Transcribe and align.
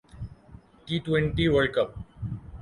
T 0.85 0.95
twenty 1.05 1.45
world 1.53 1.71
ک 1.75 1.77